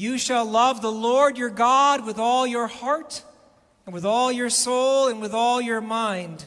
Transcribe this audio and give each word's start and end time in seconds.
You 0.00 0.16
shall 0.16 0.46
love 0.46 0.80
the 0.80 0.90
Lord 0.90 1.36
your 1.36 1.50
God 1.50 2.06
with 2.06 2.18
all 2.18 2.46
your 2.46 2.68
heart, 2.68 3.22
and 3.84 3.92
with 3.92 4.06
all 4.06 4.32
your 4.32 4.48
soul, 4.48 5.08
and 5.08 5.20
with 5.20 5.34
all 5.34 5.60
your 5.60 5.82
mind. 5.82 6.46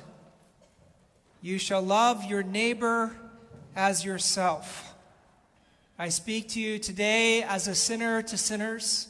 You 1.40 1.60
shall 1.60 1.84
love 1.84 2.26
your 2.26 2.42
neighbor 2.42 3.16
as 3.76 4.04
yourself. 4.04 4.96
I 6.00 6.10
speak 6.10 6.50
to 6.50 6.60
you 6.60 6.80
today 6.80 7.44
as 7.44 7.68
a 7.68 7.76
sinner 7.76 8.24
to 8.24 8.38
sinners, 8.38 9.08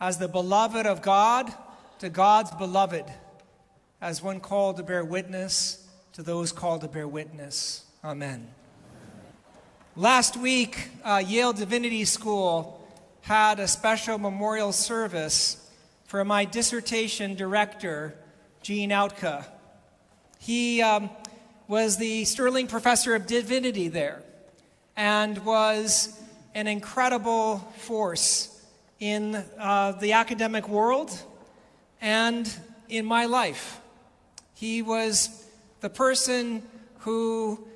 as 0.00 0.16
the 0.16 0.26
beloved 0.26 0.86
of 0.86 1.02
God 1.02 1.52
to 1.98 2.08
God's 2.08 2.52
beloved, 2.52 3.04
as 4.00 4.22
one 4.22 4.40
called 4.40 4.78
to 4.78 4.82
bear 4.82 5.04
witness 5.04 5.86
to 6.14 6.22
those 6.22 6.50
called 6.50 6.80
to 6.80 6.88
bear 6.88 7.06
witness. 7.06 7.84
Amen. 8.02 8.48
Last 9.96 10.38
week, 10.38 10.88
uh, 11.04 11.22
Yale 11.26 11.52
Divinity 11.52 12.06
School 12.06 12.79
had 13.22 13.60
a 13.60 13.68
special 13.68 14.18
memorial 14.18 14.72
service 14.72 15.68
for 16.04 16.24
my 16.24 16.44
dissertation 16.44 17.34
director, 17.34 18.14
Gene 18.62 18.90
Outka. 18.90 19.44
He 20.38 20.82
um, 20.82 21.10
was 21.68 21.98
the 21.98 22.24
Sterling 22.24 22.66
Professor 22.66 23.14
of 23.14 23.26
Divinity 23.26 23.88
there 23.88 24.22
and 24.96 25.38
was 25.44 26.20
an 26.54 26.66
incredible 26.66 27.58
force 27.76 28.60
in 28.98 29.36
uh, 29.58 29.92
the 29.92 30.12
academic 30.12 30.68
world 30.68 31.16
and 32.00 32.52
in 32.88 33.04
my 33.04 33.26
life. 33.26 33.80
He 34.54 34.82
was 34.82 35.46
the 35.80 35.90
person 35.90 36.62
who 36.98 37.66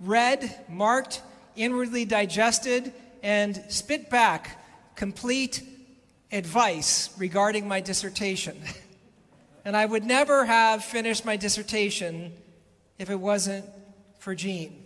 read, 0.00 0.64
marked, 0.68 1.22
inwardly 1.56 2.04
digested, 2.04 2.92
and 3.22 3.62
spit 3.68 4.08
back 4.08 4.62
complete 4.96 5.62
advice 6.32 7.10
regarding 7.18 7.68
my 7.68 7.80
dissertation. 7.80 8.60
and 9.64 9.76
I 9.76 9.86
would 9.86 10.04
never 10.04 10.44
have 10.44 10.84
finished 10.84 11.24
my 11.24 11.36
dissertation 11.36 12.32
if 12.98 13.10
it 13.10 13.20
wasn't 13.20 13.66
for 14.18 14.34
Gene. 14.34 14.84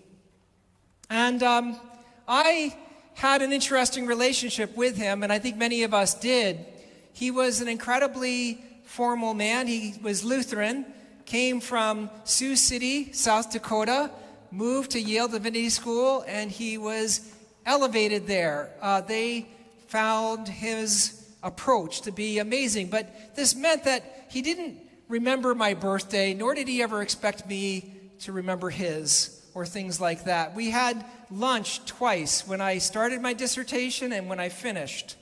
And 1.09 1.43
um, 1.43 1.81
I 2.29 2.77
had 3.15 3.43
an 3.43 3.53
interesting 3.53 4.07
relationship 4.07 4.77
with 4.77 4.97
him, 4.97 5.23
and 5.23 5.33
I 5.33 5.39
think 5.39 5.57
many 5.57 5.83
of 5.83 5.95
us 5.95 6.15
did. 6.15 6.65
He 7.13 7.31
was 7.31 7.61
an 7.61 7.69
incredibly 7.69 8.65
formal 8.85 9.35
man. 9.35 9.67
He 9.67 9.95
was 10.03 10.25
Lutheran, 10.25 10.85
came 11.25 11.61
from 11.61 12.11
Sioux 12.25 12.57
City, 12.57 13.13
South 13.13 13.53
Dakota, 13.53 14.11
moved 14.51 14.93
to 14.93 15.01
Yale 15.01 15.29
Divinity 15.29 15.71
School, 15.71 16.25
and 16.27 16.51
he 16.51 16.79
was 16.79 17.33
elevated 17.67 18.27
there. 18.27 18.71
Uh, 18.81 19.01
they 19.01 19.47
found 19.91 20.47
his 20.49 21.29
approach 21.43 22.03
to 22.03 22.13
be 22.13 22.39
amazing. 22.39 22.89
But 22.89 23.35
this 23.35 23.55
meant 23.57 23.85
that 23.85 24.27
he 24.31 24.41
didn't 24.41 24.79
remember 25.09 25.55
my 25.55 25.75
birthday, 25.75 26.33
nor 26.33 26.55
did 26.55 26.69
he 26.69 26.81
ever 26.81 27.03
expect 27.03 27.47
me 27.49 27.93
to 28.21 28.33
remember 28.33 28.71
his 28.71 29.45
or 29.53 29.67
things 29.67 30.01
like 30.01 30.25
that. 30.25 30.55
We 30.55 30.71
had 30.71 31.05
lunch 31.31 31.85
twice 31.87 32.47
when 32.47 32.61
I 32.61 32.79
started 32.79 33.21
my 33.21 33.33
dissertation 33.33 34.13
and 34.13 34.29
when 34.29 34.39
I 34.39 34.49
finished. 34.49 35.17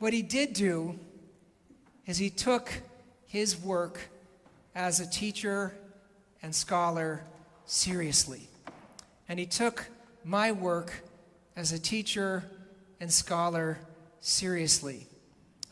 What 0.00 0.12
he 0.12 0.22
did 0.22 0.52
do 0.52 0.98
is 2.06 2.18
he 2.18 2.30
took 2.30 2.72
his 3.26 3.56
work 3.56 4.00
as 4.74 4.98
a 4.98 5.08
teacher 5.08 5.72
and 6.42 6.52
scholar 6.52 7.22
seriously. 7.64 8.48
And 9.28 9.38
he 9.38 9.46
took 9.46 9.86
my 10.24 10.50
work 10.50 11.04
as 11.54 11.70
a 11.70 11.78
teacher 11.78 12.44
and 13.02 13.12
scholar 13.12 13.80
seriously. 14.20 15.08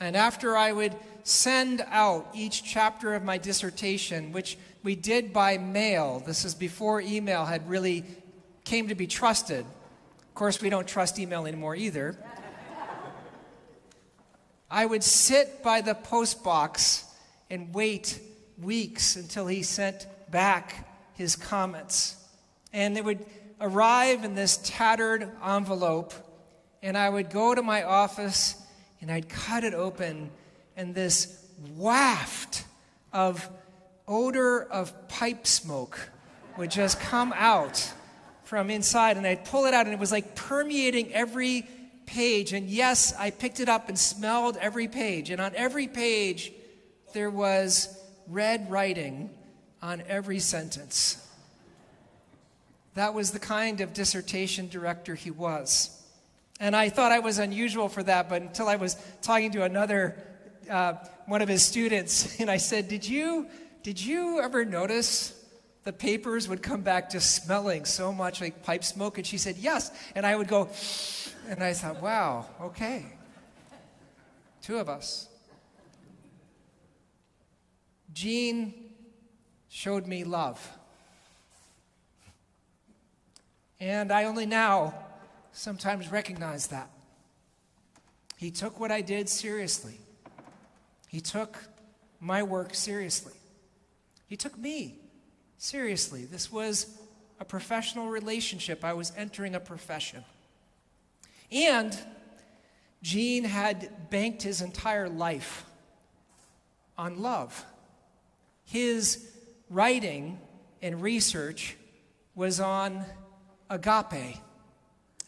And 0.01 0.17
after 0.17 0.57
I 0.57 0.73
would 0.73 0.97
send 1.23 1.81
out 1.87 2.27
each 2.35 2.65
chapter 2.65 3.15
of 3.15 3.23
my 3.23 3.39
dissertation, 3.39 4.33
which 4.33 4.59
we 4.83 4.97
did 4.97 5.33
by 5.33 5.57
mail, 5.57 6.25
this 6.27 6.45
is 6.45 6.57
before 6.57 7.01
email 7.01 7.45
had 7.45 7.71
really 7.71 8.05
came 8.65 8.89
to 8.89 8.97
be 8.97 9.07
trusted. 9.07 9.61
Of 9.61 10.35
course, 10.35 10.61
we 10.61 10.71
don't 10.71 10.89
trust 10.89 11.21
email 11.21 11.47
anymore 11.47 11.77
either. 11.77 12.19
I 14.69 14.85
would 14.85 15.05
sit 15.05 15.63
by 15.63 15.83
the 15.83 15.95
post 15.95 16.43
box 16.43 17.05
and 17.49 17.73
wait 17.73 18.19
weeks 18.61 19.15
until 19.15 19.47
he 19.47 19.63
sent 19.63 20.05
back 20.33 21.15
his 21.15 21.37
comments. 21.37 22.17
And 22.73 22.97
they 22.97 23.03
would 23.03 23.25
arrive 23.61 24.25
in 24.25 24.35
this 24.35 24.57
tattered 24.65 25.31
envelope 25.47 26.13
and 26.83 26.97
I 26.97 27.09
would 27.09 27.31
go 27.31 27.55
to 27.55 27.63
my 27.63 27.83
office 27.83 28.57
and 29.01 29.11
I'd 29.11 29.29
cut 29.29 29.65
it 29.65 29.75
open, 29.75 30.31
and 30.77 30.95
this 30.95 31.43
waft 31.77 32.65
of 33.13 33.49
odor 34.07 34.63
of 34.63 35.09
pipe 35.09 35.47
smoke 35.47 36.11
would 36.59 36.71
just 36.71 37.01
come 37.01 37.33
out 37.37 37.93
from 38.45 38.69
inside, 38.69 39.17
and 39.17 39.27
I'd 39.27 39.45
pull 39.45 39.65
it 39.67 39.75
out, 39.75 39.87
and 39.87 39.95
it 39.95 39.99
was 39.99 40.13
like 40.13 40.35
permeating 40.35 41.13
every 41.15 41.69
page. 42.05 42.53
And 42.53 42.69
yes, 42.69 43.15
I 43.17 43.31
picked 43.31 43.61
it 43.61 43.69
up 43.69 43.89
and 43.89 43.99
smelled 43.99 44.57
every 44.59 44.89
page, 44.89 45.31
and 45.31 45.41
on 45.41 45.55
every 45.55 45.87
page, 45.87 46.53
there 47.13 47.31
was 47.31 47.97
red 48.27 48.71
writing 48.71 49.31
on 49.81 50.03
every 50.09 50.41
sentence. 50.41 51.27
That 52.95 53.15
was 53.15 53.31
the 53.31 53.39
kind 53.39 53.81
of 53.81 53.95
dissertation 53.95 54.69
director 54.69 55.15
he 55.15 55.31
was. 55.31 55.97
And 56.61 56.77
I 56.77 56.91
thought 56.91 57.11
I 57.11 57.21
was 57.21 57.39
unusual 57.39 57.89
for 57.89 58.03
that, 58.03 58.29
but 58.29 58.43
until 58.43 58.69
I 58.69 58.77
was 58.77 58.95
talking 59.23 59.51
to 59.53 59.65
another, 59.65 60.23
uh, 60.69 60.95
one 61.25 61.41
of 61.41 61.49
his 61.49 61.65
students, 61.65 62.39
and 62.41 62.51
I 62.51 62.59
said, 62.59 62.87
Did 62.87 63.09
you, 63.09 63.49
did 63.83 64.01
you 64.01 64.41
ever 64.41 64.67
notice 64.67 65.35
the 65.85 65.93
papers 65.93 66.47
would 66.49 66.63
come 66.63 66.83
back 66.83 67.11
just 67.11 67.35
smelling 67.35 67.87
so 67.87 68.13
much 68.13 68.43
like 68.43 68.63
pipe 68.63 68.85
smoke? 68.85 69.17
And 69.17 69.27
she 69.27 69.39
said, 69.39 69.57
Yes. 69.57 69.91
And 70.15 70.27
I 70.27 70.37
would 70.37 70.49
go, 70.49 70.69
and 71.49 71.63
I 71.63 71.73
thought, 71.73 72.03
Wow, 72.03 72.45
okay. 72.61 73.07
Two 74.63 74.77
of 74.77 74.91
us. 74.91 75.29
Gene 78.13 78.75
showed 79.71 80.07
me 80.07 80.25
love. 80.25 80.77
And 83.79 84.13
I 84.13 84.25
only 84.25 84.45
now 84.45 84.93
sometimes 85.53 86.11
recognize 86.11 86.69
that. 86.69 86.91
He 88.37 88.51
took 88.51 88.81
what 88.81 88.91
I 88.91 89.01
did 89.01 89.29
seriously. 89.29 89.99
He 91.09 91.21
took 91.21 91.59
my 92.21 92.43
work 92.43 92.75
seriously. 92.75 93.35
He 94.27 94.37
took 94.37 94.57
me 94.57 94.97
seriously. 95.59 96.25
This 96.25 96.51
was 96.51 96.99
a 97.39 97.45
professional 97.45 98.09
relationship. 98.09 98.85
I 98.85 98.93
was 98.93 99.13
entering 99.17 99.55
a 99.55 99.61
profession. 99.61 100.25
And 101.51 101.99
Gene 103.03 103.45
had 103.45 104.11
banked 104.11 104.43
his 104.43 104.61
entire 104.61 105.09
life 105.09 105.65
on 106.97 107.21
love. 107.21 107.65
His 108.65 109.31
writing 109.69 110.39
and 110.83 111.03
research 111.03 111.77
was 112.35 112.61
on 112.61 113.05
agape 113.69 114.37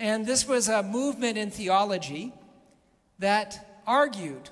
and 0.02 0.26
this 0.26 0.48
was 0.48 0.68
a 0.68 0.82
movement 0.82 1.38
in 1.38 1.52
theology 1.52 2.32
that 3.20 3.80
argued 3.86 4.50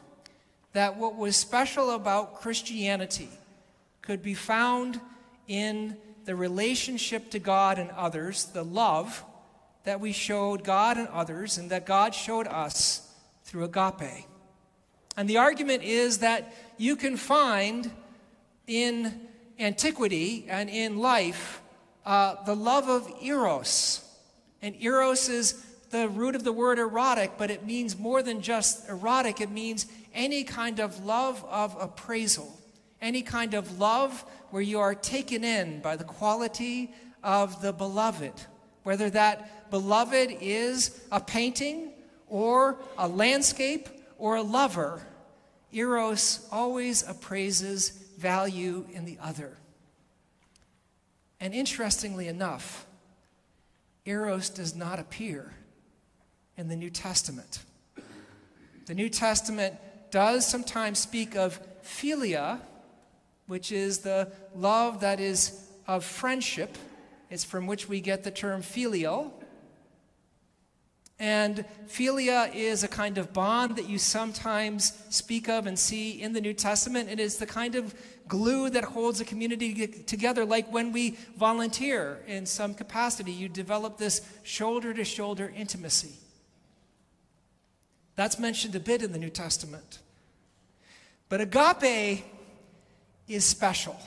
that 0.74 0.96
what 0.96 1.16
was 1.16 1.34
special 1.34 1.90
about 1.90 2.36
Christianity 2.36 3.30
could 4.00 4.22
be 4.22 4.34
found 4.34 5.00
in 5.48 5.96
the 6.24 6.36
relationship 6.36 7.32
to 7.32 7.40
God 7.40 7.80
and 7.80 7.90
others, 7.90 8.44
the 8.44 8.62
love 8.62 9.24
that 9.82 9.98
we 9.98 10.12
showed 10.12 10.62
God 10.62 10.96
and 10.96 11.08
others, 11.08 11.58
and 11.58 11.68
that 11.70 11.84
God 11.84 12.14
showed 12.14 12.46
us 12.46 13.12
through 13.42 13.64
agape. 13.64 14.26
And 15.16 15.28
the 15.28 15.38
argument 15.38 15.82
is 15.82 16.18
that 16.18 16.54
you 16.78 16.94
can 16.94 17.16
find 17.16 17.90
in 18.68 19.20
antiquity 19.58 20.46
and 20.48 20.70
in 20.70 20.98
life 20.98 21.60
uh, 22.06 22.36
the 22.44 22.54
love 22.54 22.88
of 22.88 23.12
eros 23.20 24.06
and 24.62 24.74
eros 24.80 25.28
is 25.28 25.64
the 25.90 26.08
root 26.08 26.34
of 26.34 26.44
the 26.44 26.52
word 26.52 26.78
erotic, 26.78 27.32
but 27.36 27.50
it 27.50 27.66
means 27.66 27.98
more 27.98 28.22
than 28.22 28.40
just 28.40 28.88
erotic. 28.88 29.40
It 29.40 29.50
means 29.50 29.86
any 30.14 30.44
kind 30.44 30.80
of 30.80 31.04
love 31.04 31.44
of 31.48 31.76
appraisal, 31.80 32.58
any 33.00 33.22
kind 33.22 33.54
of 33.54 33.78
love 33.78 34.24
where 34.50 34.62
you 34.62 34.78
are 34.80 34.94
taken 34.94 35.44
in 35.44 35.80
by 35.80 35.96
the 35.96 36.04
quality 36.04 36.92
of 37.22 37.60
the 37.62 37.72
beloved, 37.72 38.32
whether 38.82 39.10
that 39.10 39.70
beloved 39.70 40.36
is 40.40 41.00
a 41.10 41.20
painting 41.20 41.92
or 42.28 42.78
a 42.98 43.08
landscape 43.08 43.88
or 44.18 44.36
a 44.36 44.42
lover. 44.42 45.02
Eros 45.72 46.48
always 46.50 47.08
appraises 47.08 47.90
value 48.18 48.86
in 48.92 49.04
the 49.04 49.18
other. 49.22 49.56
And 51.40 51.54
interestingly 51.54 52.28
enough, 52.28 52.86
Eros 54.04 54.48
does 54.48 54.74
not 54.74 54.98
appear 54.98 55.52
in 56.56 56.68
the 56.68 56.76
New 56.76 56.90
Testament. 56.90 57.60
The 58.86 58.94
New 58.94 59.08
Testament 59.08 59.76
does 60.10 60.46
sometimes 60.46 60.98
speak 60.98 61.36
of 61.36 61.60
philia, 61.82 62.60
which 63.46 63.72
is 63.72 63.98
the 63.98 64.32
love 64.54 65.00
that 65.00 65.20
is 65.20 65.68
of 65.86 66.04
friendship. 66.04 66.76
It's 67.30 67.44
from 67.44 67.66
which 67.66 67.88
we 67.88 68.00
get 68.00 68.24
the 68.24 68.30
term 68.30 68.62
filial. 68.62 69.32
And 71.18 71.66
philia 71.86 72.52
is 72.54 72.82
a 72.82 72.88
kind 72.88 73.18
of 73.18 73.32
bond 73.32 73.76
that 73.76 73.88
you 73.88 73.98
sometimes 73.98 74.94
speak 75.10 75.48
of 75.48 75.66
and 75.66 75.78
see 75.78 76.20
in 76.20 76.32
the 76.32 76.40
New 76.40 76.54
Testament. 76.54 77.10
It 77.10 77.20
is 77.20 77.36
the 77.36 77.46
kind 77.46 77.74
of 77.74 77.94
glue 78.30 78.70
that 78.70 78.84
holds 78.84 79.20
a 79.20 79.24
community 79.24 79.86
together, 79.86 80.46
like 80.46 80.72
when 80.72 80.92
we 80.92 81.18
volunteer 81.36 82.22
in 82.26 82.46
some 82.46 82.72
capacity, 82.72 83.32
you 83.32 83.48
develop 83.48 83.98
this 83.98 84.22
shoulder 84.42 84.94
to 84.94 85.04
shoulder 85.04 85.52
intimacy. 85.54 86.14
That's 88.16 88.38
mentioned 88.38 88.74
a 88.74 88.80
bit 88.80 89.02
in 89.02 89.12
the 89.12 89.18
New 89.18 89.30
Testament. 89.30 89.98
But 91.28 91.40
agape 91.40 92.24
is 93.28 93.44
special. 93.44 94.00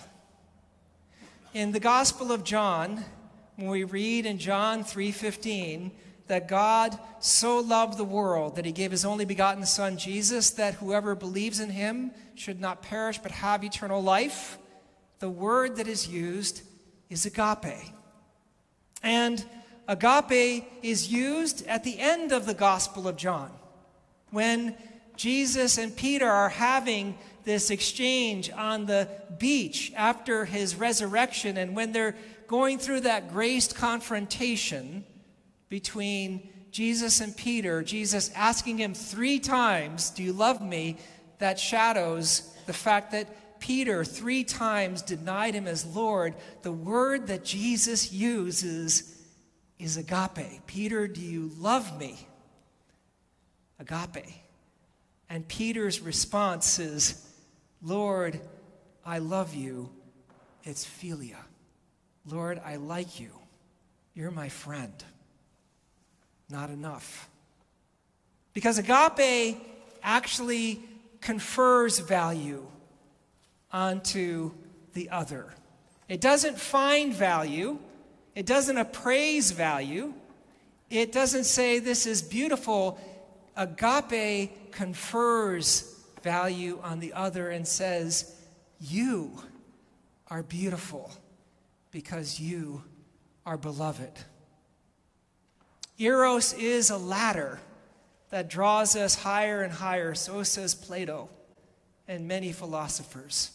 In 1.54 1.72
the 1.72 1.80
Gospel 1.80 2.32
of 2.32 2.44
John, 2.44 3.04
when 3.58 3.70
we 3.70 3.84
read 3.84 4.26
in 4.26 4.40
John 4.40 4.84
3:15 4.84 5.92
that 6.28 6.48
God 6.48 6.98
so 7.20 7.60
loved 7.60 7.98
the 7.98 8.04
world 8.04 8.56
that 8.56 8.66
he 8.66 8.72
gave 8.72 8.92
his 8.92 9.06
only 9.06 9.26
begotten 9.26 9.66
son 9.66 9.98
Jesus 9.98 10.52
that 10.52 10.76
whoever 10.76 11.16
believes 11.16 11.60
in 11.60 11.70
him 11.70 12.12
should 12.36 12.60
not 12.60 12.82
perish 12.82 13.18
but 13.18 13.32
have 13.32 13.64
eternal 13.64 14.02
life, 14.02 14.58
the 15.20 15.30
word 15.30 15.76
that 15.78 15.88
is 15.88 16.08
used 16.08 16.62
is 17.10 17.26
agape. 17.26 17.92
And 19.02 19.44
agape 19.88 20.66
is 20.82 21.12
used 21.12 21.68
at 21.68 21.84
the 21.84 22.00
end 22.00 22.32
of 22.32 22.46
the 22.46 22.54
Gospel 22.54 23.08
of 23.08 23.18
John 23.18 23.52
when 24.32 24.76
Jesus 25.16 25.78
and 25.78 25.96
Peter 25.96 26.28
are 26.28 26.50
having 26.50 27.18
this 27.44 27.70
exchange 27.70 28.50
on 28.52 28.86
the 28.86 29.08
beach 29.38 29.92
after 29.96 30.46
his 30.46 30.76
resurrection, 30.76 31.58
and 31.58 31.76
when 31.76 31.92
they're 31.92 32.16
going 32.48 32.80
through 32.80 33.02
that 33.02 33.32
graced 33.32 33.76
confrontation 33.76 35.06
between 35.74 36.48
Jesus 36.70 37.20
and 37.20 37.36
Peter, 37.36 37.82
Jesus 37.82 38.30
asking 38.36 38.78
him 38.78 38.94
three 38.94 39.40
times, 39.40 40.12
Do 40.12 40.22
you 40.22 40.32
love 40.32 40.62
me? 40.62 40.98
That 41.40 41.60
shadows 41.60 42.56
the 42.68 42.74
fact 42.74 43.12
that 43.14 43.60
Peter 43.60 44.06
three 44.06 44.44
times 44.44 45.02
denied 45.02 45.56
him 45.56 45.66
as 45.66 45.84
Lord. 45.84 46.36
The 46.62 46.72
word 46.72 47.26
that 47.26 47.44
Jesus 47.44 48.14
uses 48.14 49.20
is 49.80 49.98
agape. 49.98 50.68
Peter, 50.68 51.08
do 51.08 51.22
you 51.22 51.50
love 51.58 51.98
me? 51.98 52.28
Agape. 53.80 54.32
And 55.28 55.48
Peter's 55.48 56.02
response 56.02 56.78
is, 56.78 57.28
Lord, 57.82 58.40
I 59.04 59.18
love 59.18 59.56
you. 59.56 59.90
It's 60.66 60.86
philia. 60.86 61.42
Lord, 62.28 62.62
I 62.64 62.76
like 62.76 63.20
you. 63.20 63.32
You're 64.14 64.30
my 64.30 64.50
friend. 64.50 65.04
Not 66.54 66.70
enough. 66.70 67.28
Because 68.54 68.78
agape 68.78 69.58
actually 70.04 70.80
confers 71.20 71.98
value 71.98 72.64
onto 73.72 74.52
the 74.94 75.10
other. 75.10 75.52
It 76.08 76.22
doesn't 76.22 76.60
find 76.60 77.12
value, 77.12 77.80
it 78.36 78.46
doesn't 78.46 78.78
appraise 78.78 79.50
value, 79.50 80.14
it 80.92 81.12
doesn't 81.12 81.46
say 81.46 81.80
this 81.80 82.06
is 82.06 82.22
beautiful. 82.22 83.00
Agape 83.58 84.72
confers 84.72 85.92
value 86.22 86.80
on 86.84 87.00
the 87.00 87.14
other 87.14 87.50
and 87.50 87.68
says, 87.68 88.36
You 88.80 89.40
are 90.28 90.44
beautiful 90.44 91.10
because 91.90 92.40
you 92.40 92.84
are 93.44 93.58
beloved. 93.58 94.12
Eros 95.98 96.54
is 96.54 96.90
a 96.90 96.98
ladder 96.98 97.60
that 98.30 98.50
draws 98.50 98.96
us 98.96 99.16
higher 99.16 99.62
and 99.62 99.72
higher, 99.72 100.16
so 100.16 100.42
says 100.44 100.74
Plato 100.74 101.30
and 102.08 102.28
many 102.28 102.52
philosophers. 102.52 103.52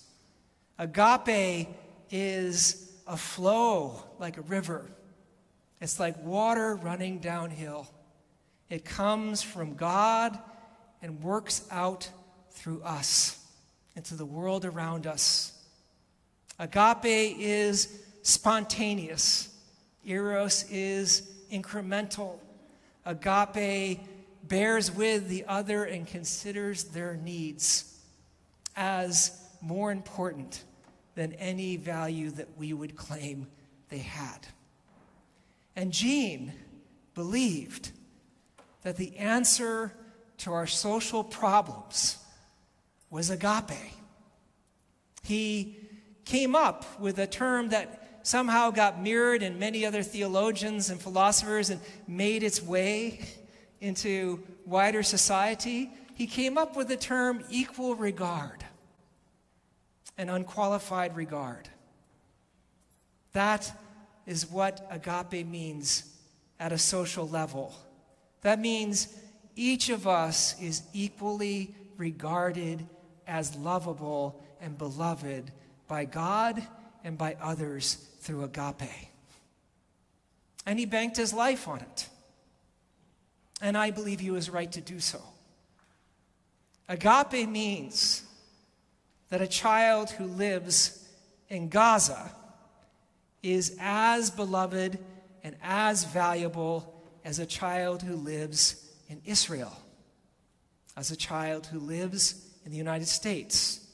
Agape 0.78 1.68
is 2.10 2.92
a 3.06 3.16
flow 3.16 4.02
like 4.18 4.36
a 4.36 4.42
river, 4.42 4.86
it's 5.80 5.98
like 5.98 6.22
water 6.24 6.76
running 6.76 7.18
downhill. 7.18 7.88
It 8.68 8.84
comes 8.84 9.42
from 9.42 9.74
God 9.74 10.38
and 11.00 11.22
works 11.22 11.66
out 11.70 12.10
through 12.50 12.82
us 12.82 13.42
into 13.96 14.14
the 14.14 14.26
world 14.26 14.64
around 14.64 15.06
us. 15.06 15.52
Agape 16.58 17.36
is 17.38 18.00
spontaneous, 18.22 19.48
Eros 20.04 20.64
is 20.70 21.30
incremental. 21.50 22.38
Agape 23.04 24.00
bears 24.44 24.90
with 24.90 25.28
the 25.28 25.44
other 25.46 25.84
and 25.84 26.06
considers 26.06 26.84
their 26.84 27.16
needs 27.16 27.98
as 28.76 29.32
more 29.60 29.90
important 29.90 30.64
than 31.14 31.32
any 31.34 31.76
value 31.76 32.30
that 32.30 32.56
we 32.56 32.72
would 32.72 32.96
claim 32.96 33.46
they 33.88 33.98
had. 33.98 34.46
And 35.74 35.92
Gene 35.92 36.52
believed 37.14 37.90
that 38.82 38.96
the 38.96 39.16
answer 39.16 39.92
to 40.38 40.52
our 40.52 40.66
social 40.66 41.24
problems 41.24 42.18
was 43.10 43.30
agape. 43.30 43.92
He 45.24 45.76
came 46.24 46.54
up 46.54 47.00
with 47.00 47.18
a 47.18 47.26
term 47.26 47.70
that 47.70 48.07
somehow 48.28 48.70
got 48.70 49.00
mirrored 49.00 49.42
in 49.42 49.58
many 49.58 49.86
other 49.86 50.02
theologians 50.02 50.90
and 50.90 51.00
philosophers 51.00 51.70
and 51.70 51.80
made 52.06 52.42
its 52.42 52.62
way 52.62 53.20
into 53.80 54.38
wider 54.66 55.02
society. 55.02 55.90
He 56.14 56.26
came 56.26 56.58
up 56.58 56.76
with 56.76 56.88
the 56.88 56.96
term 56.98 57.42
equal 57.48 57.94
regard, 57.94 58.62
an 60.18 60.28
unqualified 60.28 61.16
regard. 61.16 61.70
That 63.32 63.72
is 64.26 64.50
what 64.50 64.86
agape 64.90 65.46
means 65.46 66.04
at 66.60 66.70
a 66.70 66.76
social 66.76 67.26
level. 67.26 67.74
That 68.42 68.60
means 68.60 69.08
each 69.56 69.88
of 69.88 70.06
us 70.06 70.54
is 70.60 70.82
equally 70.92 71.74
regarded 71.96 72.86
as 73.26 73.56
lovable 73.56 74.38
and 74.60 74.76
beloved 74.76 75.50
by 75.86 76.04
God 76.04 76.62
and 77.04 77.16
by 77.16 77.36
others 77.40 77.94
through 78.20 78.44
agape. 78.44 78.90
And 80.66 80.78
he 80.78 80.86
banked 80.86 81.16
his 81.16 81.32
life 81.32 81.66
on 81.68 81.80
it. 81.80 82.08
And 83.60 83.76
I 83.76 83.90
believe 83.90 84.20
he 84.20 84.30
was 84.30 84.50
right 84.50 84.70
to 84.72 84.80
do 84.80 85.00
so. 85.00 85.22
Agape 86.88 87.48
means 87.48 88.22
that 89.30 89.40
a 89.40 89.46
child 89.46 90.10
who 90.10 90.24
lives 90.24 91.06
in 91.48 91.68
Gaza 91.68 92.30
is 93.42 93.76
as 93.80 94.30
beloved 94.30 94.98
and 95.42 95.56
as 95.62 96.04
valuable 96.04 97.02
as 97.24 97.38
a 97.38 97.46
child 97.46 98.02
who 98.02 98.16
lives 98.16 98.90
in 99.08 99.20
Israel, 99.24 99.76
as 100.96 101.10
a 101.10 101.16
child 101.16 101.66
who 101.66 101.78
lives 101.78 102.46
in 102.64 102.72
the 102.72 102.78
United 102.78 103.08
States, 103.08 103.86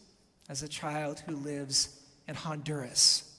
as 0.48 0.62
a 0.62 0.68
child 0.68 1.20
who 1.26 1.36
lives 1.36 2.00
in 2.26 2.34
Honduras. 2.34 3.30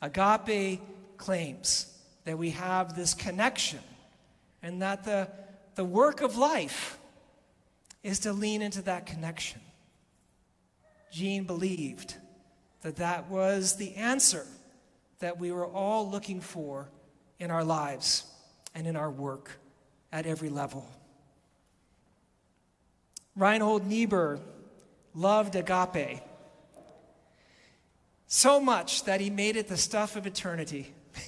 Agape 0.00 0.80
claims 1.16 1.86
that 2.24 2.38
we 2.38 2.50
have 2.50 2.96
this 2.96 3.14
connection 3.14 3.80
and 4.62 4.82
that 4.82 5.04
the, 5.04 5.28
the 5.74 5.84
work 5.84 6.20
of 6.20 6.36
life 6.36 6.98
is 8.02 8.20
to 8.20 8.32
lean 8.32 8.62
into 8.62 8.82
that 8.82 9.06
connection. 9.06 9.60
Gene 11.12 11.44
believed 11.44 12.16
that 12.82 12.96
that 12.96 13.28
was 13.30 13.76
the 13.76 13.94
answer 13.94 14.46
that 15.20 15.38
we 15.38 15.52
were 15.52 15.66
all 15.66 16.10
looking 16.10 16.40
for 16.40 16.88
in 17.38 17.50
our 17.50 17.64
lives 17.64 18.24
and 18.74 18.86
in 18.86 18.96
our 18.96 19.10
work 19.10 19.50
at 20.12 20.26
every 20.26 20.48
level. 20.48 20.88
Reinhold 23.36 23.86
Niebuhr 23.86 24.40
loved 25.14 25.54
agape 25.54 26.20
so 28.34 28.58
much 28.58 29.04
that 29.04 29.20
he 29.20 29.28
made 29.28 29.56
it 29.56 29.68
the 29.68 29.76
stuff 29.76 30.16
of 30.16 30.26
eternity. 30.26 30.90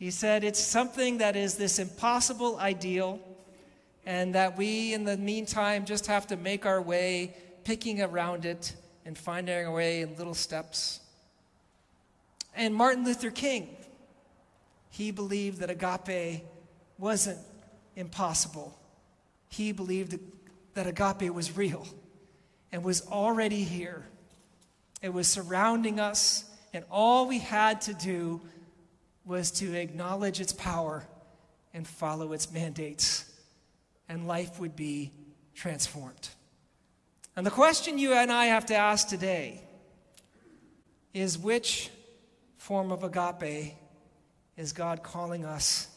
he 0.00 0.10
said 0.10 0.42
it's 0.42 0.58
something 0.58 1.18
that 1.18 1.36
is 1.36 1.54
this 1.54 1.78
impossible 1.78 2.58
ideal, 2.58 3.20
and 4.04 4.34
that 4.34 4.58
we, 4.58 4.92
in 4.92 5.04
the 5.04 5.16
meantime, 5.16 5.84
just 5.84 6.08
have 6.08 6.26
to 6.26 6.36
make 6.36 6.66
our 6.66 6.82
way, 6.82 7.32
picking 7.62 8.02
around 8.02 8.44
it 8.44 8.74
and 9.06 9.16
finding 9.16 9.54
our 9.64 9.72
way 9.72 10.00
in 10.00 10.16
little 10.16 10.34
steps. 10.34 10.98
And 12.56 12.74
Martin 12.74 13.04
Luther 13.04 13.30
King, 13.30 13.76
he 14.90 15.12
believed 15.12 15.60
that 15.60 15.70
agape 15.70 16.42
wasn't 16.98 17.38
impossible. 17.94 18.76
He 19.48 19.70
believed 19.70 20.18
that 20.74 20.88
agape 20.88 21.32
was 21.32 21.56
real 21.56 21.86
and 22.72 22.82
was 22.82 23.06
already 23.06 23.62
here 23.62 24.06
it 25.02 25.12
was 25.12 25.26
surrounding 25.26 26.00
us, 26.00 26.44
and 26.72 26.84
all 26.90 27.26
we 27.26 27.38
had 27.38 27.80
to 27.82 27.94
do 27.94 28.40
was 29.24 29.50
to 29.50 29.74
acknowledge 29.74 30.40
its 30.40 30.52
power 30.52 31.06
and 31.74 31.86
follow 31.86 32.32
its 32.32 32.50
mandates, 32.52 33.30
and 34.08 34.26
life 34.26 34.58
would 34.60 34.76
be 34.76 35.12
transformed. 35.54 36.30
And 37.36 37.44
the 37.44 37.50
question 37.50 37.98
you 37.98 38.12
and 38.12 38.30
I 38.30 38.46
have 38.46 38.66
to 38.66 38.74
ask 38.74 39.08
today 39.08 39.60
is 41.12 41.38
which 41.38 41.90
form 42.56 42.92
of 42.92 43.04
agape 43.04 43.74
is 44.56 44.72
God 44.72 45.02
calling 45.02 45.44
us 45.44 45.88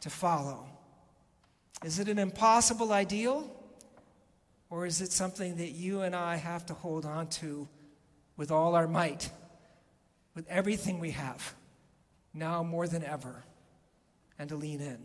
to 0.00 0.10
follow? 0.10 0.66
Is 1.84 1.98
it 1.98 2.08
an 2.08 2.18
impossible 2.18 2.92
ideal? 2.92 3.50
Or 4.70 4.86
is 4.86 5.00
it 5.00 5.12
something 5.12 5.56
that 5.56 5.70
you 5.70 6.00
and 6.02 6.16
I 6.16 6.36
have 6.36 6.66
to 6.66 6.74
hold 6.74 7.04
on 7.04 7.28
to 7.28 7.68
with 8.36 8.50
all 8.50 8.74
our 8.74 8.88
might, 8.88 9.30
with 10.34 10.46
everything 10.48 10.98
we 10.98 11.12
have, 11.12 11.54
now 12.32 12.62
more 12.62 12.88
than 12.88 13.04
ever, 13.04 13.44
and 14.38 14.48
to 14.48 14.56
lean 14.56 14.80
in. 14.80 14.98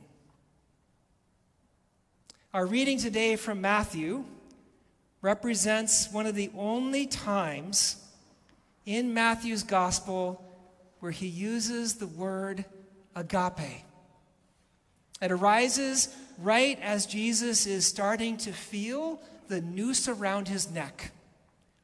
Our 2.53 2.65
reading 2.65 2.97
today 2.97 3.35
from 3.35 3.61
Matthew 3.61 4.25
represents 5.21 6.11
one 6.11 6.25
of 6.25 6.33
the 6.33 6.49
only 6.57 7.05
times 7.05 8.03
in 8.85 9.13
Matthew's 9.13 9.63
gospel 9.63 10.43
where 10.99 11.11
he 11.11 11.27
uses 11.27 11.95
the 11.95 12.07
word 12.07 12.65
agape. 13.15 13.83
It 15.21 15.31
arises 15.31 16.15
right 16.39 16.79
as 16.81 17.05
Jesus 17.05 17.67
is 17.67 17.85
starting 17.85 18.37
to 18.37 18.51
feel 18.51 19.21
the 19.47 19.61
noose 19.61 20.07
around 20.07 20.47
his 20.47 20.71
neck 20.71 21.11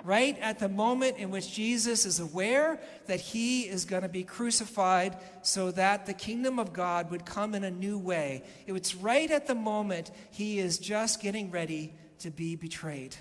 right 0.05 0.37
at 0.39 0.59
the 0.59 0.69
moment 0.69 1.17
in 1.17 1.31
which 1.31 1.51
Jesus 1.51 2.05
is 2.05 2.19
aware 2.19 2.79
that 3.07 3.19
he 3.19 3.63
is 3.63 3.85
going 3.85 4.03
to 4.03 4.09
be 4.09 4.23
crucified 4.23 5.17
so 5.41 5.71
that 5.71 6.05
the 6.05 6.13
kingdom 6.13 6.59
of 6.59 6.71
God 6.73 7.09
would 7.11 7.25
come 7.25 7.55
in 7.55 7.63
a 7.63 7.71
new 7.71 7.97
way. 7.97 8.43
It 8.67 8.71
was 8.71 8.95
right 8.95 9.29
at 9.29 9.47
the 9.47 9.55
moment 9.55 10.11
he 10.31 10.59
is 10.59 10.77
just 10.77 11.21
getting 11.21 11.49
ready 11.49 11.93
to 12.19 12.29
be 12.29 12.55
betrayed. 12.55 13.15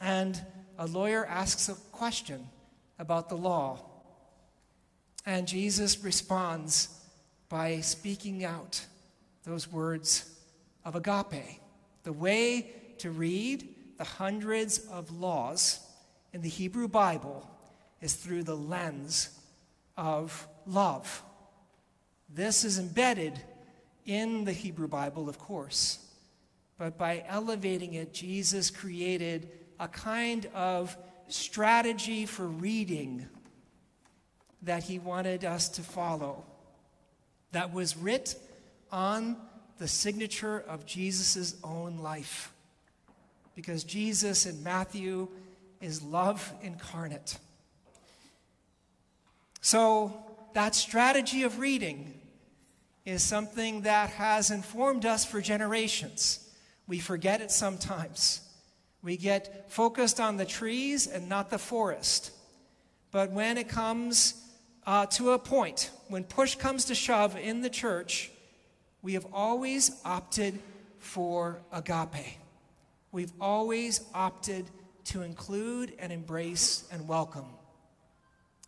And 0.00 0.40
a 0.78 0.86
lawyer 0.86 1.24
asks 1.24 1.68
a 1.68 1.74
question 1.90 2.48
about 2.98 3.28
the 3.28 3.36
law. 3.36 3.80
And 5.24 5.48
Jesus 5.48 6.04
responds 6.04 6.88
by 7.48 7.80
speaking 7.80 8.44
out 8.44 8.84
those 9.44 9.70
words 9.70 10.30
of 10.84 10.96
agape, 10.96 11.60
the 12.02 12.12
way 12.12 12.72
to 12.98 13.10
read 13.10 13.75
the 13.98 14.04
hundreds 14.04 14.78
of 14.90 15.10
laws 15.10 15.80
in 16.32 16.42
the 16.42 16.48
Hebrew 16.48 16.88
Bible 16.88 17.48
is 18.00 18.14
through 18.14 18.42
the 18.42 18.56
lens 18.56 19.30
of 19.96 20.46
love. 20.66 21.22
This 22.28 22.64
is 22.64 22.78
embedded 22.78 23.40
in 24.04 24.44
the 24.44 24.52
Hebrew 24.52 24.88
Bible, 24.88 25.28
of 25.28 25.38
course, 25.38 25.98
but 26.78 26.98
by 26.98 27.24
elevating 27.26 27.94
it, 27.94 28.12
Jesus 28.12 28.70
created 28.70 29.48
a 29.80 29.88
kind 29.88 30.46
of 30.54 30.96
strategy 31.28 32.26
for 32.26 32.46
reading 32.46 33.26
that 34.62 34.84
he 34.84 34.98
wanted 34.98 35.44
us 35.44 35.68
to 35.70 35.82
follow 35.82 36.44
that 37.52 37.72
was 37.72 37.96
writ 37.96 38.34
on 38.92 39.36
the 39.78 39.88
signature 39.88 40.62
of 40.68 40.86
Jesus' 40.86 41.56
own 41.64 41.98
life 41.98 42.52
because 43.56 43.82
Jesus 43.82 44.46
in 44.46 44.62
Matthew 44.62 45.28
is 45.80 46.02
love 46.02 46.52
incarnate. 46.62 47.38
So, 49.62 50.22
that 50.52 50.74
strategy 50.74 51.42
of 51.42 51.58
reading 51.58 52.20
is 53.04 53.22
something 53.22 53.82
that 53.82 54.10
has 54.10 54.50
informed 54.50 55.04
us 55.04 55.24
for 55.24 55.40
generations. 55.40 56.48
We 56.86 56.98
forget 56.98 57.40
it 57.40 57.50
sometimes. 57.50 58.40
We 59.02 59.16
get 59.16 59.70
focused 59.70 60.20
on 60.20 60.36
the 60.36 60.44
trees 60.44 61.06
and 61.06 61.28
not 61.28 61.50
the 61.50 61.58
forest. 61.58 62.30
But 63.10 63.32
when 63.32 63.58
it 63.58 63.68
comes 63.68 64.34
uh, 64.86 65.06
to 65.06 65.32
a 65.32 65.38
point, 65.38 65.90
when 66.08 66.24
push 66.24 66.54
comes 66.54 66.86
to 66.86 66.94
shove 66.94 67.36
in 67.36 67.60
the 67.60 67.70
church, 67.70 68.30
we 69.02 69.14
have 69.14 69.26
always 69.32 69.90
opted 70.04 70.58
for 70.98 71.60
agape 71.72 72.38
we've 73.16 73.32
always 73.40 74.02
opted 74.12 74.66
to 75.04 75.22
include 75.22 75.90
and 75.98 76.12
embrace 76.12 76.86
and 76.92 77.08
welcome. 77.08 77.46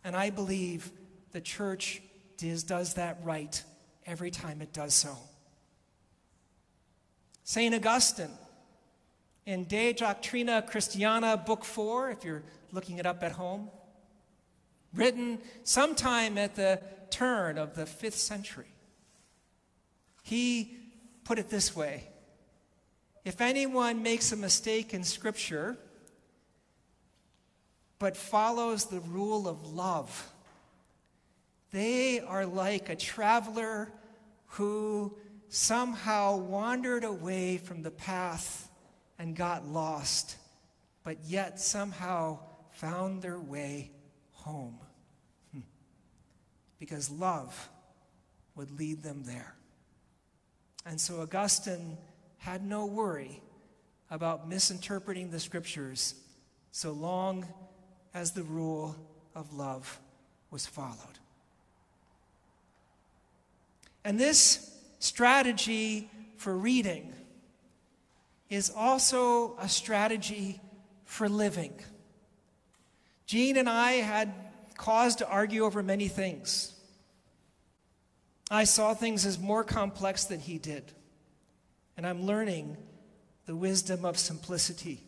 And 0.03 0.15
I 0.15 0.31
believe 0.31 0.89
the 1.33 1.39
church 1.39 2.01
does, 2.35 2.95
that 2.95 3.19
right 3.23 3.63
every 4.07 4.31
time 4.31 4.63
it 4.63 4.73
does 4.73 4.95
so. 4.95 5.15
St. 7.43 7.75
Augustine, 7.75 8.31
in 9.45 9.65
De 9.65 9.93
Doctrina 9.93 10.65
Christiana, 10.67 11.37
Book 11.37 11.63
4, 11.63 12.09
if 12.09 12.23
you're 12.23 12.41
looking 12.71 12.97
it 12.97 13.05
up 13.05 13.21
at 13.21 13.33
home, 13.33 13.69
written 14.95 15.37
sometime 15.63 16.39
at 16.39 16.55
the 16.55 16.81
turn 17.11 17.59
of 17.59 17.75
the 17.75 17.85
fifth 17.85 18.17
century, 18.17 18.73
he 20.23 20.75
put 21.23 21.37
it 21.37 21.51
this 21.51 21.75
way 21.75 22.08
if 23.29 23.41
anyone 23.41 24.01
makes 24.01 24.31
a 24.31 24.35
mistake 24.35 24.91
in 24.91 25.03
Scripture, 25.03 25.77
but 27.99 28.17
follows 28.17 28.85
the 28.85 29.01
rule 29.01 29.47
of 29.47 29.67
love, 29.67 30.33
they 31.69 32.21
are 32.21 32.47
like 32.47 32.89
a 32.89 32.95
traveler 32.95 33.91
who 34.47 35.15
somehow 35.47 36.37
wandered 36.37 37.03
away 37.03 37.57
from 37.57 37.83
the 37.83 37.91
path 37.91 38.67
and 39.19 39.35
got 39.35 39.63
lost, 39.63 40.35
but 41.03 41.17
yet 41.23 41.59
somehow 41.59 42.39
found 42.71 43.21
their 43.21 43.39
way 43.39 43.91
home. 44.31 44.79
Hmm. 45.53 45.59
Because 46.79 47.11
love 47.11 47.69
would 48.55 48.71
lead 48.71 49.03
them 49.03 49.21
there. 49.23 49.53
And 50.83 50.99
so 50.99 51.21
Augustine 51.21 51.95
had 52.39 52.65
no 52.65 52.85
worry 52.85 53.41
about 54.09 54.49
misinterpreting 54.49 55.29
the 55.29 55.39
scriptures 55.39 56.15
so 56.71 56.91
long 56.91 57.45
as 58.13 58.31
the 58.31 58.43
rule 58.43 58.95
of 59.35 59.53
love 59.53 59.99
was 60.49 60.65
followed. 60.65 61.19
And 64.03 64.19
this 64.19 64.75
strategy 64.99 66.09
for 66.37 66.57
reading 66.57 67.13
is 68.49 68.71
also 68.75 69.55
a 69.59 69.69
strategy 69.69 70.59
for 71.05 71.29
living. 71.29 71.73
Gene 73.27 73.57
and 73.57 73.69
I 73.69 73.93
had 73.93 74.33
cause 74.75 75.17
to 75.17 75.27
argue 75.27 75.65
over 75.65 75.83
many 75.83 76.07
things. 76.07 76.73
I 78.49 78.63
saw 78.63 78.93
things 78.93 79.25
as 79.25 79.37
more 79.37 79.63
complex 79.63 80.23
than 80.23 80.39
he 80.39 80.57
did 80.57 80.93
and 81.99 82.07
I'm 82.07 82.25
learning 82.25 82.77
the 83.45 83.53
wisdom 83.53 84.05
of 84.05 84.17
simplicity. 84.17 85.03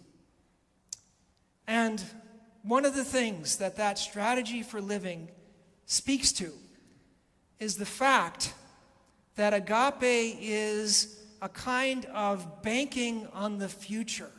And 1.65 2.03
one 2.63 2.83
of 2.83 2.97
the 2.97 3.05
things 3.05 3.59
that 3.59 3.77
that 3.77 3.97
strategy 3.97 4.61
for 4.61 4.81
living 4.81 5.29
speaks 5.85 6.33
to 6.33 6.51
is 7.61 7.77
the 7.77 7.85
fact 7.85 8.53
that 9.37 9.53
agape 9.53 10.37
is 10.41 11.17
a 11.41 11.47
kind 11.47 12.03
of 12.07 12.61
banking 12.61 13.25
on 13.31 13.57
the 13.57 13.69
future 13.69 14.31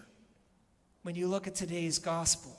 when 1.05 1.15
you 1.15 1.29
look 1.29 1.47
at 1.47 1.55
today's 1.55 1.99
gospel. 1.99 2.55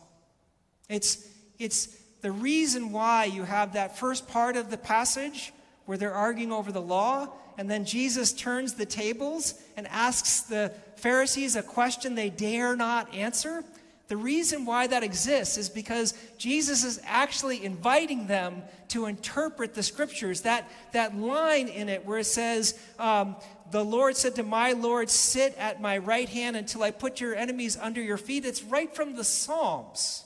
It's, 0.89 1.27
it's 1.59 1.85
the 2.21 2.31
reason 2.31 2.91
why 2.91 3.25
you 3.25 3.43
have 3.43 3.73
that 3.73 3.99
first 3.99 4.27
part 4.27 4.57
of 4.57 4.71
the 4.71 4.77
passage 4.79 5.53
where 5.85 5.99
they're 5.99 6.15
arguing 6.15 6.51
over 6.51 6.71
the 6.71 6.81
law, 6.81 7.27
and 7.57 7.69
then 7.69 7.85
Jesus 7.85 8.33
turns 8.33 8.73
the 8.73 8.85
tables 8.85 9.55
and 9.77 9.87
asks 9.87 10.41
the 10.41 10.73
Pharisees 10.95 11.55
a 11.55 11.63
question 11.63 12.15
they 12.15 12.29
dare 12.29 12.75
not 12.75 13.13
answer. 13.13 13.63
The 14.07 14.17
reason 14.17 14.65
why 14.65 14.87
that 14.87 15.03
exists 15.03 15.57
is 15.57 15.69
because 15.69 16.13
Jesus 16.37 16.83
is 16.83 16.99
actually 17.03 17.63
inviting 17.63 18.27
them 18.27 18.61
to 18.89 19.05
interpret 19.05 19.73
the 19.73 19.83
scriptures. 19.83 20.41
That, 20.41 20.69
that 20.91 21.17
line 21.17 21.67
in 21.67 21.89
it 21.89 22.05
where 22.05 22.19
it 22.19 22.25
says, 22.25 22.77
um, 22.99 23.37
The 23.71 23.83
Lord 23.83 24.17
said 24.17 24.35
to 24.35 24.43
my 24.43 24.73
Lord, 24.73 25.09
Sit 25.09 25.55
at 25.57 25.81
my 25.81 25.97
right 25.97 26.27
hand 26.27 26.55
until 26.55 26.83
I 26.83 26.91
put 26.91 27.21
your 27.21 27.33
enemies 27.33 27.77
under 27.77 28.01
your 28.01 28.17
feet. 28.17 28.45
It's 28.45 28.63
right 28.63 28.93
from 28.93 29.15
the 29.15 29.23
Psalms. 29.23 30.25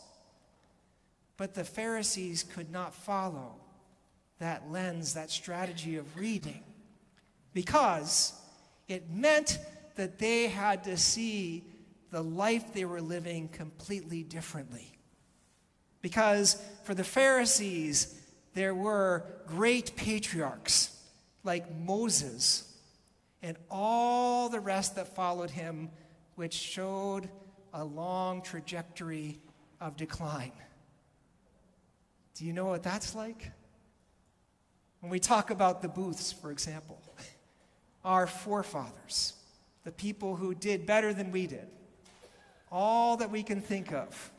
But 1.37 1.53
the 1.53 1.63
Pharisees 1.63 2.43
could 2.43 2.71
not 2.71 2.95
follow 2.95 3.53
that 4.39 4.71
lens, 4.71 5.13
that 5.13 5.31
strategy 5.31 5.97
of 5.97 6.17
reading, 6.17 6.63
because 7.57 8.33
it 8.87 9.09
meant 9.09 9.57
that 9.95 10.19
they 10.19 10.47
had 10.47 10.83
to 10.83 10.95
see 10.95 11.63
the 12.11 12.21
life 12.21 12.71
they 12.71 12.85
were 12.85 13.01
living 13.01 13.47
completely 13.47 14.21
differently. 14.21 14.95
Because 16.03 16.61
for 16.83 16.93
the 16.93 17.03
Pharisees, 17.03 18.13
there 18.53 18.75
were 18.75 19.25
great 19.47 19.95
patriarchs 19.95 20.95
like 21.43 21.75
Moses 21.79 22.71
and 23.41 23.57
all 23.71 24.49
the 24.49 24.59
rest 24.59 24.95
that 24.97 25.15
followed 25.15 25.49
him, 25.49 25.89
which 26.35 26.53
showed 26.53 27.27
a 27.73 27.83
long 27.83 28.43
trajectory 28.43 29.39
of 29.81 29.97
decline. 29.97 30.51
Do 32.35 32.45
you 32.45 32.53
know 32.53 32.67
what 32.67 32.83
that's 32.83 33.15
like? 33.15 33.51
When 34.99 35.09
we 35.09 35.19
talk 35.19 35.49
about 35.49 35.81
the 35.81 35.87
booths, 35.87 36.31
for 36.31 36.51
example, 36.51 37.01
our 38.07 38.25
forefathers, 38.25 39.33
the 39.83 39.91
people 39.91 40.37
who 40.37 40.55
did 40.55 40.85
better 40.85 41.13
than 41.13 41.29
we 41.29 41.45
did, 41.45 41.67
all 42.71 43.17
that 43.17 43.29
we 43.29 43.43
can 43.43 43.61
think 43.61 43.91
of 43.91 44.31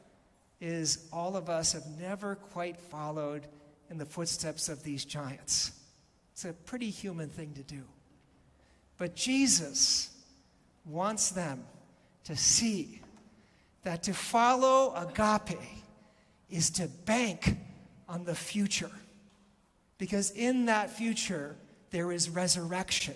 is 0.58 1.06
all 1.12 1.36
of 1.36 1.50
us 1.50 1.74
have 1.74 1.86
never 2.00 2.34
quite 2.34 2.80
followed 2.80 3.46
in 3.90 3.98
the 3.98 4.06
footsteps 4.06 4.70
of 4.70 4.82
these 4.82 5.04
giants. 5.04 5.72
It's 6.32 6.46
a 6.46 6.54
pretty 6.54 6.88
human 6.88 7.28
thing 7.28 7.52
to 7.54 7.62
do. 7.62 7.82
But 8.96 9.14
Jesus 9.14 10.16
wants 10.86 11.30
them 11.30 11.62
to 12.24 12.36
see 12.36 13.02
that 13.82 14.02
to 14.04 14.14
follow 14.14 14.94
agape 14.94 15.58
is 16.48 16.70
to 16.70 16.88
bank 16.88 17.54
on 18.08 18.24
the 18.24 18.34
future. 18.34 18.90
Because 19.98 20.30
in 20.30 20.66
that 20.66 20.90
future, 20.90 21.54
there 21.90 22.10
is 22.12 22.30
resurrection. 22.30 23.14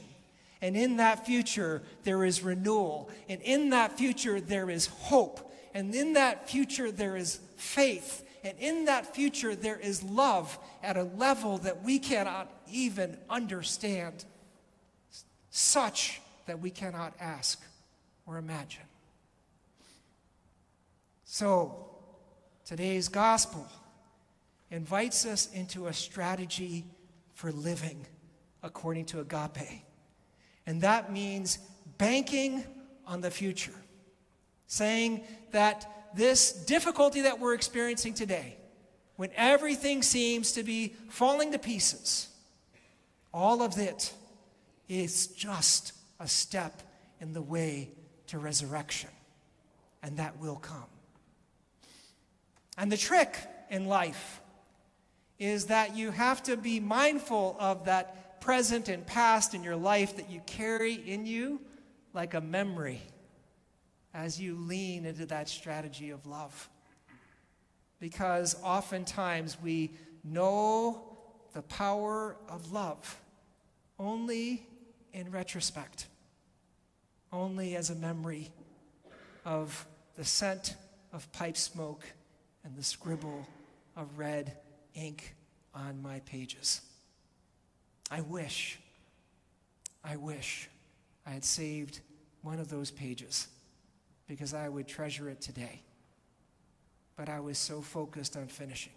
And 0.63 0.77
in 0.77 0.99
that 0.99 1.27
future, 1.27 1.83
there 2.05 2.25
is 2.25 2.43
renewal. 2.43 3.11
And 3.29 3.43
in 3.43 3.71
that 3.71 3.99
future, 3.99 4.41
there 4.41 4.71
is 4.71 4.87
hope. 4.87 5.53
And 5.75 5.93
in 5.93 6.13
that 6.13 6.49
future, 6.49 6.93
there 6.93 7.17
is 7.17 7.41
faith. 7.57 8.25
And 8.45 8.57
in 8.59 8.85
that 8.85 9.15
future, 9.15 9.57
there 9.57 9.79
is 9.79 10.05
love 10.05 10.57
at 10.83 10.97
a 10.97 11.03
level 11.03 11.59
that 11.59 11.83
we 11.83 11.99
cannot 11.99 12.49
even 12.71 13.19
understand, 13.29 14.25
such 15.51 16.21
that 16.47 16.61
we 16.61 16.71
cannot 16.71 17.15
ask 17.21 17.61
or 18.25 18.39
imagine. 18.39 18.83
So, 21.25 21.89
today's 22.65 23.09
gospel 23.09 23.67
invites 24.71 25.27
us 25.27 25.53
into 25.53 25.89
a 25.89 25.93
strategy 25.93 26.85
for 27.35 27.51
living 27.51 28.07
according 28.63 29.07
to 29.07 29.21
agape. 29.21 29.83
And 30.67 30.83
that 30.83 31.13
means 31.13 31.59
banking 31.99 32.65
on 33.07 33.21
the 33.21 33.31
future, 33.31 33.75
saying 34.67 35.25
that 35.51 36.11
this 36.15 36.53
difficulty 36.53 37.23
that 37.23 37.41
we're 37.41 37.55
experiencing 37.55 38.15
today, 38.15 38.57
when 39.17 39.31
everything 39.37 40.03
seems 40.03 40.53
to 40.53 40.63
be 40.63 40.95
falling 41.09 41.53
to 41.53 41.59
pieces, 41.59 42.29
all 43.33 43.63
of 43.63 43.79
it 43.79 44.13
is 44.89 45.29
just 45.29 45.93
a 46.21 46.29
step 46.29 46.83
in 47.21 47.33
the 47.33 47.43
way 47.43 47.91
to 48.29 48.39
resurrection. 48.39 49.11
And 50.03 50.17
that 50.19 50.39
will 50.39 50.57
come. 50.57 50.85
And 52.77 52.91
the 52.91 52.97
trick 52.97 53.37
in 53.71 53.87
life 53.87 54.41
is 55.39 55.67
that 55.67 55.97
you 55.97 56.11
have 56.11 56.43
to 56.45 56.57
be 56.57 56.81
mindful 56.81 57.57
of 57.59 57.85
that 57.87 58.22
present 58.43 58.89
and 58.89 59.07
past 59.07 59.55
in 59.55 59.63
your 59.63 59.77
life 59.77 60.17
that 60.17 60.29
you 60.29 60.41
carry 60.47 60.95
in 60.95 61.25
you 61.25 61.61
like 62.13 62.35
a 62.35 62.41
memory 62.41 63.01
as 64.13 64.41
you 64.41 64.57
lean 64.57 65.07
into 65.07 65.25
that 65.25 65.49
strategy 65.49 66.11
of 66.11 66.27
love. 66.27 66.69
Because 68.01 68.57
oftentimes 68.65 69.57
we 69.63 69.93
know 70.25 71.17
the 71.53 71.63
power 71.63 72.37
of 72.49 72.73
love 72.73 73.21
only 73.97 74.67
in 75.13 75.31
retrospect, 75.31 76.09
only 77.33 77.77
as 77.77 77.91
a 77.91 77.95
memory 77.95 78.51
of 79.45 79.87
the 80.17 80.25
scent 80.25 80.75
of 81.13 81.31
pipe 81.31 81.57
smoke 81.57 82.05
and 82.65 82.77
the 82.77 82.83
scribble 82.83 83.47
of 83.97 84.19
red 84.19 84.57
ink 84.95 85.37
on 85.73 86.03
my 86.03 86.19
pages. 86.27 86.81
I 88.13 88.21
wish, 88.21 88.79
I 90.05 90.17
wish 90.17 90.69
I 91.27 91.31
had 91.31 91.47
saved 91.47 92.01
one 92.43 92.61
of 92.61 92.69
those 92.69 92.91
pages 92.91 93.49
because 94.29 94.53
I 94.53 94.69
would 94.69 94.87
treasure 94.87 95.31
it 95.31 95.41
today. 95.41 95.81
But 97.17 97.31
I 97.31 97.41
was 97.41 97.57
so 97.57 97.81
focused 97.81 98.37
on 98.37 98.49
finishing. 98.49 98.93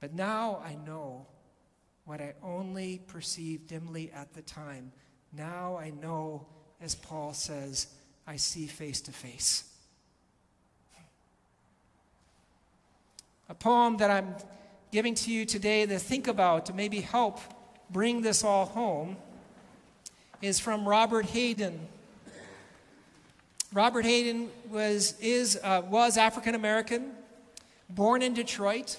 But 0.00 0.14
now 0.14 0.62
I 0.64 0.74
know 0.86 1.26
what 2.06 2.22
I 2.22 2.32
only 2.42 3.02
perceived 3.08 3.66
dimly 3.66 4.10
at 4.14 4.32
the 4.32 4.40
time. 4.40 4.90
Now 5.36 5.76
I 5.76 5.90
know, 5.90 6.46
as 6.80 6.94
Paul 6.94 7.34
says, 7.34 7.88
I 8.26 8.36
see 8.36 8.68
face 8.68 9.02
to 9.02 9.12
face. 9.12 9.64
A 13.50 13.54
poem 13.54 13.98
that 13.98 14.10
I'm 14.10 14.34
giving 14.90 15.14
to 15.16 15.30
you 15.30 15.44
today 15.44 15.84
to 15.84 15.98
think 15.98 16.26
about, 16.26 16.64
to 16.66 16.72
maybe 16.72 17.02
help 17.02 17.38
bring 17.92 18.22
this 18.22 18.42
all 18.42 18.66
home, 18.66 19.16
is 20.40 20.58
from 20.58 20.88
Robert 20.88 21.26
Hayden. 21.26 21.78
Robert 23.72 24.04
Hayden 24.04 24.48
was, 24.70 25.18
is, 25.20 25.58
uh, 25.62 25.82
was 25.88 26.16
African 26.16 26.54
American, 26.54 27.12
born 27.88 28.22
in 28.22 28.34
Detroit, 28.34 28.98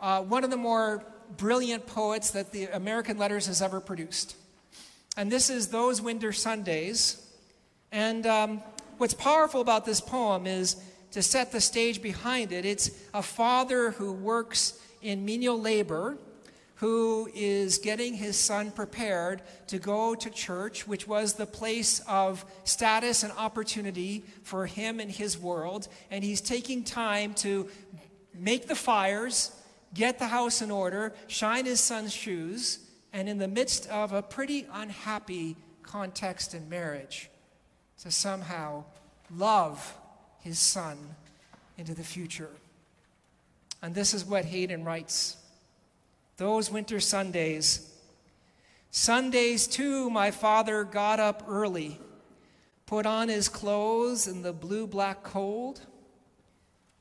uh, 0.00 0.22
one 0.22 0.44
of 0.44 0.50
the 0.50 0.56
more 0.56 1.02
brilliant 1.36 1.86
poets 1.86 2.30
that 2.32 2.52
the 2.52 2.66
American 2.66 3.18
Letters 3.18 3.46
has 3.46 3.62
ever 3.62 3.80
produced. 3.80 4.36
And 5.16 5.30
this 5.30 5.50
is 5.50 5.68
Those 5.68 6.00
Winter 6.00 6.32
Sundays. 6.32 7.26
And 7.90 8.26
um, 8.26 8.62
what's 8.98 9.14
powerful 9.14 9.60
about 9.60 9.84
this 9.84 10.00
poem 10.00 10.46
is 10.46 10.76
to 11.12 11.22
set 11.22 11.52
the 11.52 11.60
stage 11.60 12.00
behind 12.00 12.52
it. 12.52 12.64
It's 12.64 12.90
a 13.12 13.22
father 13.22 13.90
who 13.92 14.12
works 14.12 14.78
in 15.02 15.24
menial 15.24 15.60
labor 15.60 16.16
who 16.76 17.30
is 17.34 17.78
getting 17.78 18.14
his 18.14 18.36
son 18.36 18.70
prepared 18.70 19.42
to 19.68 19.78
go 19.78 20.14
to 20.14 20.30
church, 20.30 20.86
which 20.86 21.06
was 21.06 21.34
the 21.34 21.46
place 21.46 22.00
of 22.08 22.44
status 22.64 23.22
and 23.22 23.32
opportunity 23.34 24.24
for 24.42 24.66
him 24.66 24.98
and 24.98 25.10
his 25.10 25.38
world. 25.38 25.86
And 26.10 26.24
he's 26.24 26.40
taking 26.40 26.82
time 26.82 27.34
to 27.34 27.68
make 28.34 28.66
the 28.66 28.74
fires, 28.74 29.52
get 29.94 30.18
the 30.18 30.26
house 30.26 30.60
in 30.62 30.70
order, 30.70 31.12
shine 31.28 31.66
his 31.66 31.80
son's 31.80 32.12
shoes, 32.12 32.80
and 33.12 33.28
in 33.28 33.38
the 33.38 33.48
midst 33.48 33.86
of 33.88 34.12
a 34.12 34.22
pretty 34.22 34.66
unhappy 34.72 35.56
context 35.82 36.54
in 36.54 36.68
marriage, 36.68 37.30
to 38.02 38.10
somehow 38.10 38.84
love 39.36 39.96
his 40.40 40.58
son 40.58 40.98
into 41.78 41.94
the 41.94 42.02
future. 42.02 42.50
And 43.82 43.94
this 43.94 44.14
is 44.14 44.24
what 44.24 44.44
Hayden 44.46 44.84
writes 44.84 45.36
Those 46.42 46.72
winter 46.72 46.98
Sundays, 46.98 47.88
Sundays 48.90 49.68
too, 49.68 50.10
my 50.10 50.32
father 50.32 50.82
got 50.82 51.20
up 51.20 51.44
early, 51.46 52.00
put 52.84 53.06
on 53.06 53.28
his 53.28 53.48
clothes 53.48 54.26
in 54.26 54.42
the 54.42 54.52
blue 54.52 54.88
black 54.88 55.22
cold. 55.22 55.82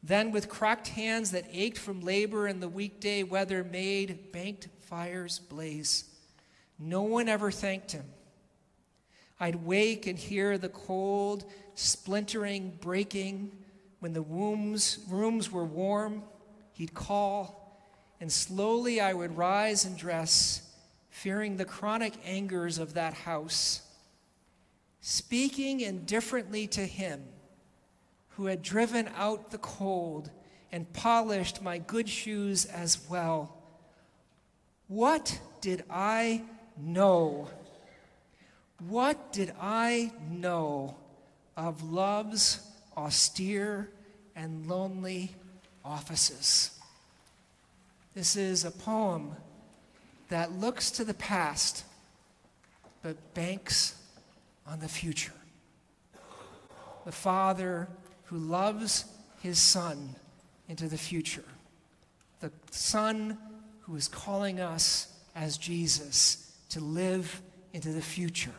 Then, 0.04 0.32
with 0.32 0.48
cracked 0.48 0.90
hands 0.90 1.32
that 1.32 1.48
ached 1.52 1.80
from 1.80 2.02
labor 2.02 2.48
in 2.48 2.60
the 2.60 2.70
weekday 2.70 3.24
weather, 3.24 3.64
made 3.64 4.32
banked 4.32 4.68
fires 4.82 5.40
blaze. 5.40 6.04
No 6.78 7.02
one 7.02 7.28
ever 7.28 7.50
thanked 7.50 7.94
him. 7.94 8.06
I'd 9.40 9.66
wake 9.66 10.06
and 10.06 10.20
hear 10.20 10.60
the 10.60 10.70
cold, 10.70 11.46
splintering, 11.74 12.78
breaking 12.80 13.54
when 14.02 14.14
the 14.14 14.22
rooms, 14.22 15.00
rooms 15.10 15.52
were 15.52 15.66
warm 15.66 16.22
He'd 16.74 16.94
call, 16.94 17.61
and 18.22 18.32
slowly 18.32 19.02
I 19.02 19.14
would 19.14 19.36
rise 19.36 19.84
and 19.84 19.98
dress 19.98 20.62
fearing 21.10 21.58
the 21.58 21.66
chronic 21.66 22.14
angers 22.24 22.78
of 22.78 22.94
that 22.94 23.14
house, 23.16 23.82
speaking 25.02 25.82
indifferently 25.82 26.68
to 26.68 26.82
him 26.82 27.24
who 28.30 28.46
had 28.46 28.62
driven 28.62 29.10
out 29.18 29.50
the 29.50 29.58
cold 29.58 30.30
and 30.72 30.94
polished 30.94 31.64
my 31.64 31.80
good 31.80 32.08
shoes 32.08 32.66
as 32.66 33.00
well. 33.10 33.58
What 34.88 35.40
did 35.60 35.84
I 35.90 36.44
know? 36.78 37.50
What 38.88 39.34
did 39.34 39.52
I 39.60 40.12
know 40.30 40.96
of 41.58 41.82
love's 41.92 42.60
austere 42.96 43.90
and 44.36 44.68
lonely 44.68 45.36
offices? 45.84 46.81
This 48.14 48.36
is 48.36 48.66
a 48.66 48.72
poem 48.72 49.36
that 50.28 50.52
looks 50.52 50.92
to 50.92 51.06
the 51.06 51.14
past 51.14 51.86
but 53.02 53.34
banks 53.34 53.96
on 54.68 54.80
the 54.80 54.90
future. 54.90 55.34
The 57.06 57.12
Father 57.12 57.88
who 58.26 58.38
loves 58.38 59.06
his 59.42 59.60
Son 59.60 60.16
into 60.68 60.88
the 60.88 60.98
future. 60.98 61.46
The 62.42 62.52
Son 62.70 63.38
who 63.82 63.96
is 63.96 64.08
calling 64.08 64.60
us 64.60 65.08
as 65.36 65.58
Jesus 65.58 66.54
to 66.70 66.82
live 66.82 67.42
into 67.74 67.90
the 67.90 68.02
future. 68.02 68.52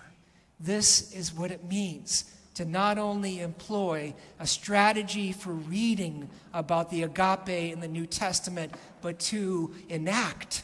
This 0.59 1.12
is 1.12 1.35
what 1.35 1.51
it 1.51 1.65
means 1.65 2.25
to 2.55 2.65
not 2.65 2.99
only 2.99 3.41
employ 3.41 4.15
a 4.38 4.47
strategy 4.47 5.33
for 5.33 5.53
reading 5.53 6.29
about 6.53 6.91
the 6.91 7.03
agape 7.03 7.73
in 7.73 7.81
the 7.81 7.88
New 7.88 8.07
Testament, 8.07 8.73
but 9.03 9.19
to 9.19 9.75
enact 9.88 10.62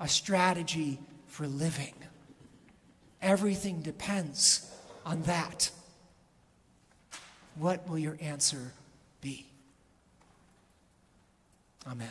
a 0.00 0.08
strategy 0.08 1.00
for 1.26 1.46
living. 1.46 1.94
Everything 3.20 3.80
depends 3.80 4.72
on 5.04 5.22
that. 5.22 5.70
What 7.56 7.88
will 7.88 7.98
your 7.98 8.16
answer 8.20 8.72
be? 9.20 9.46
Amen. 11.86 12.08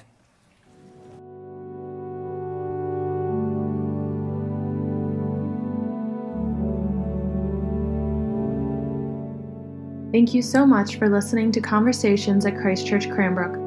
Thank 10.12 10.34
you 10.34 10.42
so 10.42 10.66
much 10.66 10.96
for 10.96 11.10
listening 11.10 11.52
to 11.52 11.62
Conversations 11.62 12.46
at 12.46 12.58
Christ 12.58 12.88
Church 12.88 13.10
Cranbrook. 13.10 13.67